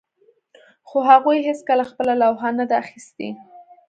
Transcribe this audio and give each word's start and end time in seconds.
خو 0.87 0.97
هغوی 1.09 1.37
هیڅکله 1.47 1.83
خپله 1.91 2.13
لوحه 2.21 2.49
نه 2.59 2.65
ده 2.69 2.75
اخیستې 2.83 3.29